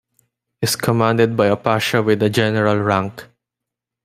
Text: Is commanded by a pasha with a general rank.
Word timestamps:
Is 0.63 0.75
commanded 0.75 1.37
by 1.37 1.45
a 1.45 1.55
pasha 1.55 2.01
with 2.01 2.23
a 2.23 2.29
general 2.31 2.77
rank. 2.79 3.27